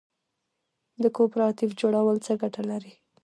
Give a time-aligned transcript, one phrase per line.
[1.01, 2.93] د کوپراتیف جوړول څه ګټه لري؟